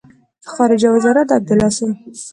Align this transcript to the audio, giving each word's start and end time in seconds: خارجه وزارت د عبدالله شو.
خارجه 0.53 0.89
وزارت 0.95 1.25
د 1.29 1.31
عبدالله 1.37 1.69
شو. 1.77 1.87